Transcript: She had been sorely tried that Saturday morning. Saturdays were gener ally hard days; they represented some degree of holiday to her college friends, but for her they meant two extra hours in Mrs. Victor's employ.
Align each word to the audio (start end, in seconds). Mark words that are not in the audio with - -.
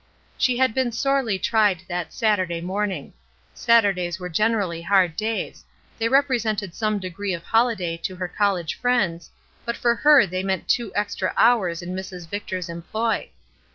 She 0.35 0.57
had 0.57 0.73
been 0.73 0.91
sorely 0.91 1.37
tried 1.37 1.83
that 1.87 2.11
Saturday 2.11 2.59
morning. 2.59 3.13
Saturdays 3.53 4.19
were 4.19 4.31
gener 4.31 4.63
ally 4.63 4.81
hard 4.81 5.15
days; 5.15 5.63
they 5.99 6.09
represented 6.09 6.73
some 6.73 6.97
degree 6.97 7.35
of 7.35 7.43
holiday 7.43 7.97
to 7.97 8.15
her 8.15 8.27
college 8.27 8.73
friends, 8.73 9.29
but 9.63 9.77
for 9.77 9.93
her 9.93 10.25
they 10.25 10.41
meant 10.41 10.67
two 10.67 10.91
extra 10.95 11.35
hours 11.37 11.83
in 11.83 11.95
Mrs. 11.95 12.27
Victor's 12.27 12.67
employ. 12.67 13.29